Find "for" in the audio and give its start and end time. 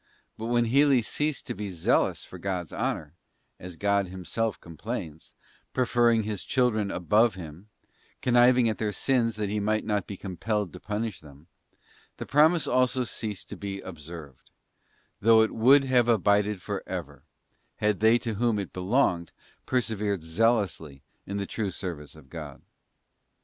2.25-2.39, 16.63-16.81